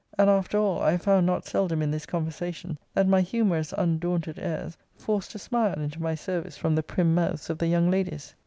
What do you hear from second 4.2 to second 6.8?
airs forced a smile into my service from